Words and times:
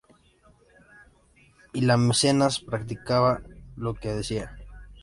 Y 1.73 1.81
la 1.81 1.95
mecenas 1.95 2.59
practicaba 2.59 3.43
lo 3.75 3.93
que 3.93 4.11
decía. 4.11 4.55